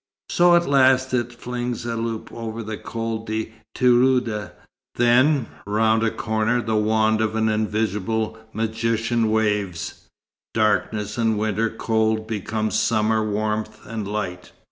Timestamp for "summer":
12.71-13.23